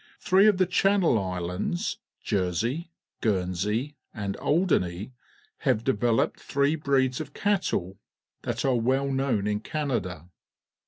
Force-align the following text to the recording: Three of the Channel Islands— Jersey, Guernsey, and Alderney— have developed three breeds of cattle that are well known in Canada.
Three 0.19 0.47
of 0.47 0.57
the 0.57 0.65
Channel 0.65 1.19
Islands— 1.19 1.99
Jersey, 2.31 2.89
Guernsey, 3.21 3.97
and 4.15 4.35
Alderney— 4.37 5.11
have 5.59 5.83
developed 5.83 6.39
three 6.39 6.73
breeds 6.75 7.21
of 7.21 7.35
cattle 7.35 7.99
that 8.41 8.65
are 8.65 8.73
well 8.77 9.11
known 9.11 9.45
in 9.45 9.59
Canada. 9.59 10.27